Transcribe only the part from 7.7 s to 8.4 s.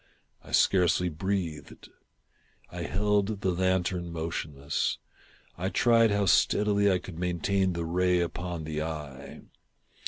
the ray